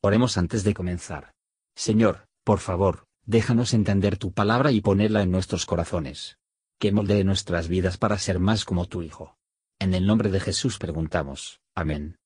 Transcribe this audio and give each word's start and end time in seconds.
Oremos 0.00 0.38
antes 0.38 0.62
de 0.62 0.74
comenzar. 0.74 1.32
Señor, 1.74 2.28
por 2.44 2.60
favor, 2.60 3.06
déjanos 3.26 3.74
entender 3.74 4.16
tu 4.16 4.32
palabra 4.32 4.70
y 4.70 4.80
ponerla 4.80 5.22
en 5.22 5.32
nuestros 5.32 5.66
corazones. 5.66 6.38
Que 6.78 6.92
moldee 6.92 7.24
nuestras 7.24 7.66
vidas 7.66 7.98
para 7.98 8.16
ser 8.18 8.38
más 8.38 8.64
como 8.64 8.86
tu 8.86 9.02
Hijo. 9.02 9.36
En 9.80 9.94
el 9.94 10.06
nombre 10.06 10.30
de 10.30 10.38
Jesús 10.38 10.78
preguntamos. 10.78 11.60
Amén. 11.74 12.16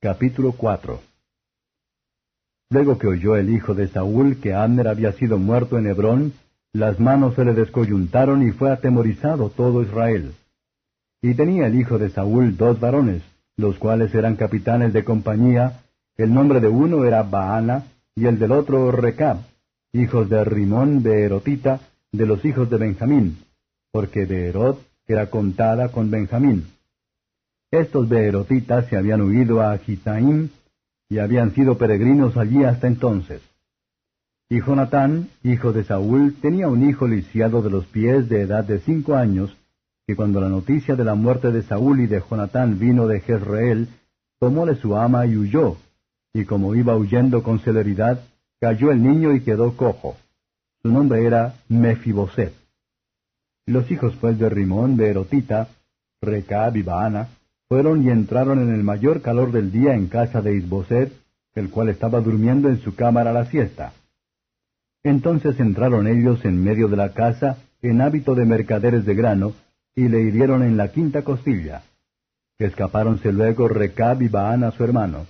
Capítulo 0.00 0.52
4 0.52 1.00
Luego 2.70 2.98
que 2.98 3.06
oyó 3.06 3.36
el 3.36 3.50
hijo 3.50 3.74
de 3.74 3.86
Saúl 3.86 4.40
que 4.40 4.52
Abner 4.52 4.88
había 4.88 5.12
sido 5.12 5.38
muerto 5.38 5.78
en 5.78 5.86
Hebrón, 5.86 6.32
las 6.72 6.98
manos 6.98 7.36
se 7.36 7.44
le 7.44 7.54
descoyuntaron 7.54 8.46
y 8.46 8.50
fue 8.50 8.72
atemorizado 8.72 9.50
todo 9.50 9.82
Israel. 9.82 10.34
Y 11.22 11.34
tenía 11.34 11.68
el 11.68 11.78
hijo 11.78 11.98
de 11.98 12.10
Saúl 12.10 12.56
dos 12.56 12.80
varones, 12.80 13.22
los 13.56 13.78
cuales 13.78 14.14
eran 14.14 14.36
capitanes 14.36 14.92
de 14.92 15.04
compañía, 15.04 15.80
el 16.16 16.32
nombre 16.32 16.60
de 16.60 16.68
uno 16.68 17.04
era 17.04 17.22
Baana, 17.22 17.84
y 18.14 18.26
el 18.26 18.38
del 18.38 18.52
otro 18.52 18.90
Recab, 18.92 19.38
hijos 19.92 20.28
de 20.28 20.44
Rimón 20.44 21.02
Beerotita, 21.02 21.80
de 22.12 22.26
los 22.26 22.44
hijos 22.44 22.70
de 22.70 22.78
Benjamín, 22.78 23.38
porque 23.92 24.24
Beerot 24.24 24.80
era 25.06 25.28
contada 25.28 25.90
con 25.90 26.10
Benjamín. 26.10 26.66
Estos 27.70 28.08
Beerotitas 28.08 28.86
se 28.88 28.96
habían 28.96 29.22
huido 29.22 29.60
a 29.60 29.76
Gitaim, 29.78 30.48
y 31.08 31.18
habían 31.18 31.54
sido 31.54 31.78
peregrinos 31.78 32.36
allí 32.36 32.64
hasta 32.64 32.86
entonces. 32.86 33.40
Y 34.48 34.60
Jonatán, 34.60 35.28
hijo 35.42 35.72
de 35.72 35.84
Saúl, 35.84 36.34
tenía 36.40 36.68
un 36.68 36.88
hijo 36.88 37.06
lisiado 37.06 37.62
de 37.62 37.70
los 37.70 37.86
pies 37.86 38.28
de 38.28 38.42
edad 38.42 38.64
de 38.64 38.78
cinco 38.80 39.14
años, 39.14 39.56
que 40.06 40.14
cuando 40.14 40.40
la 40.40 40.48
noticia 40.48 40.94
de 40.94 41.04
la 41.04 41.16
muerte 41.16 41.50
de 41.50 41.62
Saúl 41.62 42.00
y 42.00 42.06
de 42.06 42.20
Jonatán 42.20 42.78
vino 42.78 43.08
de 43.08 43.20
Jezreel, 43.20 43.88
tomóle 44.38 44.76
su 44.76 44.96
ama 44.96 45.26
y 45.26 45.36
huyó, 45.36 45.76
y 46.32 46.44
como 46.44 46.74
iba 46.76 46.96
huyendo 46.96 47.42
con 47.42 47.58
celeridad, 47.58 48.20
cayó 48.60 48.92
el 48.92 49.02
niño 49.02 49.32
y 49.32 49.40
quedó 49.40 49.76
cojo. 49.76 50.16
Su 50.80 50.90
nombre 50.90 51.24
era 51.24 51.54
Mefiboset. 51.68 52.54
Los 53.66 53.90
hijos 53.90 54.14
pues 54.20 54.38
de 54.38 54.48
Rimón 54.48 54.96
de 54.96 55.10
Erotita, 55.10 55.68
Recab 56.22 56.76
y 56.76 56.82
Baana, 56.82 57.28
fueron 57.68 58.04
y 58.04 58.10
entraron 58.10 58.60
en 58.60 58.72
el 58.72 58.84
mayor 58.84 59.22
calor 59.22 59.50
del 59.50 59.72
día 59.72 59.94
en 59.94 60.06
casa 60.06 60.40
de 60.40 60.54
Isboset, 60.54 61.12
el 61.56 61.70
cual 61.70 61.88
estaba 61.88 62.20
durmiendo 62.20 62.68
en 62.68 62.80
su 62.80 62.94
cámara 62.94 63.32
la 63.32 63.46
siesta. 63.46 63.92
Entonces 65.02 65.58
entraron 65.58 66.06
ellos 66.06 66.44
en 66.44 66.62
medio 66.62 66.86
de 66.86 66.96
la 66.96 67.12
casa, 67.12 67.58
en 67.82 68.00
hábito 68.00 68.36
de 68.36 68.44
mercaderes 68.44 69.04
de 69.04 69.14
grano, 69.14 69.52
y 69.96 70.08
le 70.08 70.20
hirieron 70.20 70.62
en 70.62 70.76
la 70.76 70.88
quinta 70.92 71.22
costilla. 71.22 71.82
Escapáronse 72.58 73.32
luego 73.32 73.66
Recab 73.66 74.22
y 74.22 74.28
Baana 74.28 74.70
su 74.70 74.84
hermano, 74.84 75.26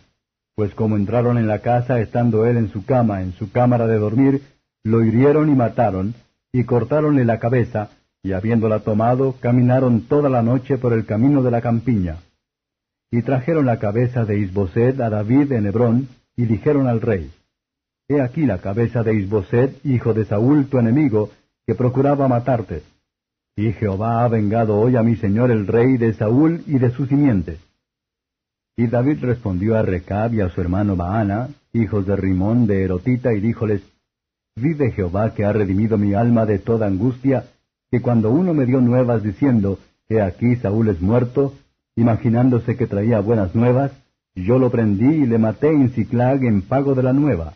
pues 0.56 0.74
como 0.74 0.96
entraron 0.96 1.38
en 1.38 1.46
la 1.46 1.60
casa 1.60 2.00
estando 2.00 2.44
él 2.46 2.56
en 2.56 2.70
su 2.70 2.84
cama, 2.84 3.22
en 3.22 3.32
su 3.32 3.50
cámara 3.52 3.86
de 3.86 3.98
dormir, 3.98 4.42
lo 4.82 5.04
hirieron 5.04 5.48
y 5.50 5.54
mataron, 5.54 6.14
y 6.52 6.64
cortáronle 6.64 7.24
la 7.24 7.38
cabeza, 7.38 7.90
y 8.22 8.32
habiéndola 8.32 8.80
tomado, 8.80 9.36
caminaron 9.40 10.02
toda 10.02 10.28
la 10.28 10.42
noche 10.42 10.78
por 10.78 10.92
el 10.92 11.06
camino 11.06 11.42
de 11.42 11.50
la 11.50 11.60
campiña. 11.60 12.16
Y 13.10 13.22
trajeron 13.22 13.66
la 13.66 13.78
cabeza 13.78 14.24
de 14.24 14.38
Isboset 14.38 15.00
a 15.00 15.10
David 15.10 15.52
en 15.52 15.66
Hebrón, 15.66 16.08
y 16.36 16.46
dijeron 16.46 16.88
al 16.88 17.00
rey, 17.00 17.30
He 18.08 18.20
aquí 18.20 18.46
la 18.46 18.58
cabeza 18.58 19.02
de 19.02 19.14
Isboset, 19.14 19.84
hijo 19.84 20.14
de 20.14 20.24
Saúl, 20.24 20.66
tu 20.66 20.78
enemigo, 20.78 21.30
que 21.66 21.74
procuraba 21.74 22.28
matarte. 22.28 22.82
Y 23.58 23.72
Jehová 23.72 24.22
ha 24.22 24.28
vengado 24.28 24.78
hoy 24.78 24.96
a 24.96 25.02
mi 25.02 25.16
señor 25.16 25.50
el 25.50 25.66
rey 25.66 25.96
de 25.96 26.12
Saúl 26.12 26.62
y 26.66 26.78
de 26.78 26.90
su 26.90 27.06
simiente. 27.06 27.56
Y 28.76 28.86
David 28.86 29.24
respondió 29.24 29.78
a 29.78 29.82
Recab 29.82 30.34
y 30.34 30.42
a 30.42 30.50
su 30.50 30.60
hermano 30.60 30.94
Baana, 30.94 31.48
hijos 31.72 32.06
de 32.06 32.16
Rimón 32.16 32.66
de 32.66 32.84
Erotita, 32.84 33.32
y 33.32 33.40
díjoles, 33.40 33.80
Vive 34.56 34.92
Jehová 34.92 35.32
que 35.32 35.46
ha 35.46 35.54
redimido 35.54 35.96
mi 35.96 36.12
alma 36.12 36.44
de 36.44 36.58
toda 36.58 36.86
angustia, 36.86 37.46
que 37.90 38.02
cuando 38.02 38.30
uno 38.30 38.52
me 38.52 38.66
dio 38.66 38.82
nuevas 38.82 39.22
diciendo, 39.22 39.78
He 40.06 40.20
aquí 40.20 40.56
Saúl 40.56 40.90
es 40.90 41.00
muerto, 41.00 41.54
imaginándose 41.94 42.76
que 42.76 42.86
traía 42.86 43.20
buenas 43.20 43.54
nuevas, 43.54 43.90
yo 44.34 44.58
lo 44.58 44.70
prendí 44.70 45.22
y 45.22 45.26
le 45.26 45.38
maté 45.38 45.70
en 45.70 45.88
Ciclag 45.92 46.44
en 46.44 46.60
pago 46.60 46.94
de 46.94 47.02
la 47.02 47.14
nueva. 47.14 47.54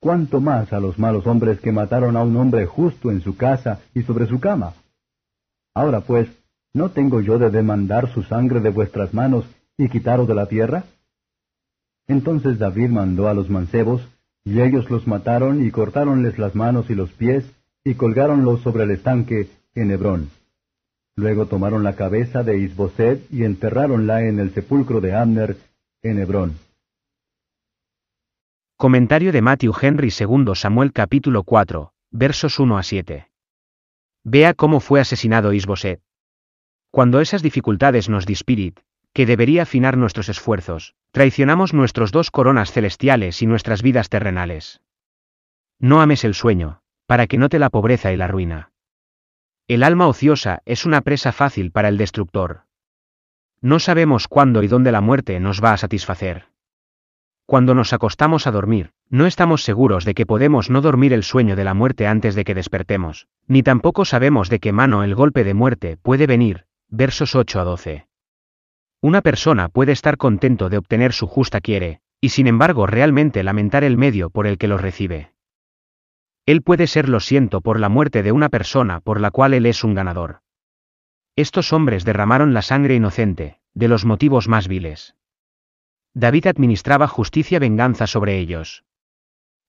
¿Cuánto 0.00 0.40
más 0.40 0.72
a 0.72 0.80
los 0.80 0.98
malos 0.98 1.24
hombres 1.28 1.60
que 1.60 1.70
mataron 1.70 2.16
a 2.16 2.24
un 2.24 2.36
hombre 2.36 2.66
justo 2.66 3.12
en 3.12 3.20
su 3.20 3.36
casa 3.36 3.78
y 3.94 4.02
sobre 4.02 4.26
su 4.26 4.40
cama? 4.40 4.74
Ahora 5.74 6.00
pues, 6.00 6.28
¿no 6.72 6.90
tengo 6.90 7.20
yo 7.20 7.38
de 7.38 7.50
demandar 7.50 8.12
su 8.12 8.22
sangre 8.22 8.60
de 8.60 8.70
vuestras 8.70 9.14
manos 9.14 9.44
y 9.76 9.88
quitaros 9.88 10.26
de 10.28 10.34
la 10.34 10.46
tierra? 10.46 10.84
Entonces 12.06 12.58
David 12.58 12.88
mandó 12.90 13.28
a 13.28 13.34
los 13.34 13.48
mancebos, 13.48 14.06
y 14.44 14.60
ellos 14.60 14.90
los 14.90 15.06
mataron 15.06 15.64
y 15.64 15.70
cortáronles 15.70 16.38
las 16.38 16.54
manos 16.54 16.90
y 16.90 16.94
los 16.94 17.12
pies, 17.12 17.44
y 17.84 17.94
colgáronlos 17.94 18.60
sobre 18.62 18.84
el 18.84 18.90
estanque 18.90 19.48
en 19.74 19.90
Hebrón. 19.90 20.30
Luego 21.16 21.46
tomaron 21.46 21.84
la 21.84 21.96
cabeza 21.96 22.42
de 22.42 22.58
Isboset 22.58 23.30
y 23.30 23.44
enterráronla 23.44 24.22
en 24.22 24.38
el 24.38 24.52
sepulcro 24.52 25.00
de 25.00 25.14
Abner 25.14 25.56
en 26.02 26.18
Hebrón. 26.18 26.58
Comentario 28.76 29.30
de 29.30 29.42
Matthew 29.42 29.74
Henry 29.80 30.08
II 30.18 30.54
Samuel 30.54 30.92
capítulo 30.92 31.42
4, 31.42 31.92
versos 32.10 32.58
1 32.58 32.78
a 32.78 32.82
7. 32.82 33.29
Vea 34.24 34.54
cómo 34.54 34.80
fue 34.80 35.00
asesinado 35.00 35.52
Isboset. 35.52 36.00
Cuando 36.90 37.20
esas 37.20 37.42
dificultades 37.42 38.08
nos 38.08 38.26
dispirit, 38.26 38.80
que 39.12 39.26
debería 39.26 39.62
afinar 39.62 39.96
nuestros 39.96 40.28
esfuerzos, 40.28 40.94
traicionamos 41.10 41.72
nuestros 41.74 42.12
dos 42.12 42.30
coronas 42.30 42.72
celestiales 42.72 43.42
y 43.42 43.46
nuestras 43.46 43.82
vidas 43.82 44.08
terrenales. 44.08 44.80
No 45.78 46.00
ames 46.00 46.24
el 46.24 46.34
sueño, 46.34 46.82
para 47.06 47.26
que 47.26 47.38
note 47.38 47.58
la 47.58 47.70
pobreza 47.70 48.12
y 48.12 48.16
la 48.16 48.28
ruina. 48.28 48.72
El 49.66 49.82
alma 49.82 50.06
ociosa 50.06 50.62
es 50.64 50.84
una 50.84 51.00
presa 51.00 51.32
fácil 51.32 51.70
para 51.70 51.88
el 51.88 51.96
destructor. 51.96 52.64
No 53.60 53.78
sabemos 53.78 54.28
cuándo 54.28 54.62
y 54.62 54.68
dónde 54.68 54.92
la 54.92 55.00
muerte 55.00 55.38
nos 55.40 55.62
va 55.62 55.72
a 55.72 55.76
satisfacer. 55.76 56.46
Cuando 57.46 57.74
nos 57.74 57.92
acostamos 57.92 58.46
a 58.46 58.52
dormir, 58.52 58.92
no 59.10 59.26
estamos 59.26 59.64
seguros 59.64 60.04
de 60.04 60.14
que 60.14 60.24
podemos 60.24 60.70
no 60.70 60.80
dormir 60.80 61.12
el 61.12 61.24
sueño 61.24 61.56
de 61.56 61.64
la 61.64 61.74
muerte 61.74 62.06
antes 62.06 62.36
de 62.36 62.44
que 62.44 62.54
despertemos, 62.54 63.26
ni 63.48 63.64
tampoco 63.64 64.04
sabemos 64.04 64.48
de 64.48 64.60
qué 64.60 64.72
mano 64.72 65.02
el 65.02 65.16
golpe 65.16 65.42
de 65.42 65.52
muerte 65.52 65.96
puede 65.96 66.28
venir. 66.28 66.66
Versos 66.88 67.34
8 67.34 67.60
a 67.60 67.64
12. 67.64 68.06
Una 69.00 69.20
persona 69.20 69.68
puede 69.68 69.92
estar 69.92 70.16
contento 70.16 70.68
de 70.68 70.78
obtener 70.78 71.12
su 71.12 71.26
justa 71.26 71.60
quiere, 71.60 72.00
y 72.20 72.28
sin 72.28 72.46
embargo 72.46 72.86
realmente 72.86 73.42
lamentar 73.42 73.82
el 73.82 73.96
medio 73.96 74.30
por 74.30 74.46
el 74.46 74.58
que 74.58 74.68
lo 74.68 74.78
recibe. 74.78 75.32
Él 76.46 76.62
puede 76.62 76.86
ser 76.86 77.08
lo 77.08 77.20
siento 77.20 77.60
por 77.60 77.80
la 77.80 77.88
muerte 77.88 78.22
de 78.22 78.32
una 78.32 78.48
persona 78.48 79.00
por 79.00 79.20
la 79.20 79.30
cual 79.30 79.54
él 79.54 79.66
es 79.66 79.84
un 79.84 79.94
ganador. 79.94 80.40
Estos 81.36 81.72
hombres 81.72 82.04
derramaron 82.04 82.54
la 82.54 82.62
sangre 82.62 82.94
inocente, 82.94 83.60
de 83.74 83.88
los 83.88 84.04
motivos 84.04 84.48
más 84.48 84.68
viles. 84.68 85.16
David 86.14 86.46
administraba 86.48 87.06
justicia 87.08 87.58
venganza 87.58 88.06
sobre 88.06 88.38
ellos. 88.38 88.84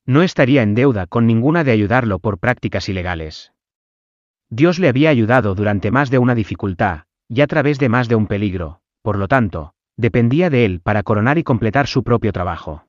No 0.06 0.24
estaría 0.24 0.64
en 0.64 0.76
deuda 0.76 1.08
con 1.08 1.28
ninguna 1.28 1.64
de 1.64 1.72
ayudarlo 1.72 2.20
por 2.20 2.40
prácticas 2.40 2.90
ilegales. 2.90 3.54
Dios 4.50 4.80
le 4.80 4.90
había 4.90 5.10
ayudado 5.10 5.56
durante 5.56 5.92
más 5.92 6.10
de 6.10 6.18
una 6.18 6.36
dificultad, 6.36 7.04
y 7.28 7.42
a 7.42 7.48
través 7.48 7.80
de 7.80 7.90
más 7.90 8.10
de 8.10 8.16
un 8.16 8.28
peligro, 8.28 8.82
por 9.02 9.18
lo 9.18 9.28
tanto, 9.28 9.74
dependía 9.96 10.50
de 10.50 10.66
él 10.66 10.82
para 10.82 11.04
coronar 11.04 11.38
y 11.38 11.44
completar 11.44 11.88
su 11.88 12.04
propio 12.04 12.34
trabajo. 12.34 12.88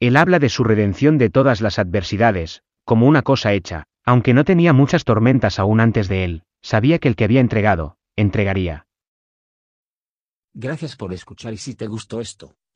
Él 0.00 0.16
habla 0.16 0.38
de 0.38 0.48
su 0.48 0.64
redención 0.64 1.18
de 1.18 1.30
todas 1.30 1.60
las 1.60 1.78
adversidades, 1.78 2.62
como 2.84 3.06
una 3.06 3.22
cosa 3.22 3.52
hecha, 3.52 3.84
aunque 4.04 4.34
no 4.34 4.44
tenía 4.44 4.72
muchas 4.72 5.04
tormentas 5.04 5.58
aún 5.58 5.80
antes 5.80 6.08
de 6.08 6.24
él, 6.24 6.42
sabía 6.62 6.98
que 6.98 7.08
el 7.08 7.16
que 7.16 7.24
había 7.24 7.40
entregado, 7.40 7.96
entregaría. 8.16 8.86
Gracias 10.54 10.96
por 10.96 11.12
escuchar 11.12 11.52
y 11.52 11.58
si 11.58 11.74
te 11.74 11.86
gustó 11.86 12.20
esto, 12.20 12.56